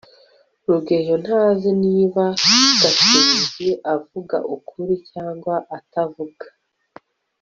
rugeyo 0.67 1.15
ntazi 1.25 1.69
niba 1.83 2.23
gashinzi 2.81 3.67
avuga 3.95 4.37
ukuri 4.55 4.93
cyangwa 5.11 5.53
atavuga 5.77 6.45